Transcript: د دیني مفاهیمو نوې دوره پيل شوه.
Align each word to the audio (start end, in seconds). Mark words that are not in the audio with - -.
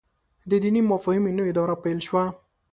د 0.49 0.51
دیني 0.63 0.81
مفاهیمو 0.91 1.35
نوې 1.37 1.51
دوره 1.57 1.75
پيل 1.83 1.99
شوه. 2.07 2.23